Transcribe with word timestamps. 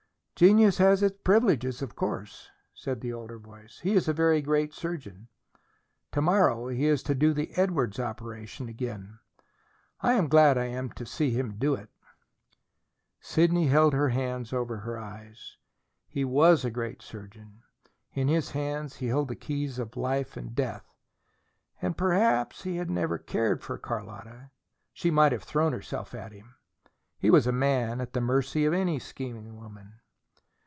"Genius 0.35 0.79
has 0.79 1.07
privileges, 1.23 1.83
of 1.83 1.95
course," 1.95 2.49
said 2.73 2.99
the 2.99 3.13
older 3.13 3.37
voice. 3.37 3.77
"He 3.83 3.93
is 3.93 4.07
a 4.07 4.11
very 4.13 4.41
great 4.41 4.73
surgeon. 4.73 5.27
To 6.13 6.19
morrow 6.19 6.67
he 6.67 6.87
is 6.87 7.03
to 7.03 7.13
do 7.13 7.31
the 7.31 7.53
Edwardes 7.55 7.99
operation 7.99 8.67
again. 8.67 9.19
I 9.99 10.13
am 10.13 10.27
glad 10.27 10.57
I 10.57 10.65
am 10.65 10.89
to 10.93 11.05
see 11.05 11.29
him 11.29 11.57
do 11.59 11.75
it." 11.75 11.91
Sidney 13.19 13.65
still 13.67 13.71
held 13.73 13.93
her 13.93 14.09
hands 14.09 14.51
over 14.51 14.77
her 14.77 14.97
eyes. 14.97 15.57
He 16.07 16.25
WAS 16.25 16.65
a 16.65 16.71
great 16.71 17.03
surgeon: 17.03 17.61
in 18.13 18.27
his 18.27 18.49
hands 18.49 18.95
he 18.95 19.05
held 19.09 19.27
the 19.27 19.35
keys 19.35 19.77
of 19.77 19.95
life 19.95 20.35
and 20.35 20.55
death. 20.55 20.91
And 21.83 21.95
perhaps 21.95 22.63
he 22.63 22.77
had 22.77 22.89
never 22.89 23.19
cared 23.19 23.61
for 23.61 23.77
Carlotta: 23.77 24.49
she 24.91 25.11
might 25.11 25.33
have 25.33 25.43
thrown 25.43 25.71
herself 25.71 26.15
at 26.15 26.31
him. 26.31 26.55
He 27.19 27.29
was 27.29 27.45
a 27.45 27.51
man, 27.51 28.01
at 28.01 28.13
the 28.13 28.21
mercy 28.21 28.65
of 28.65 28.73
any 28.73 28.97
scheming 28.97 29.55
woman. 29.55 29.99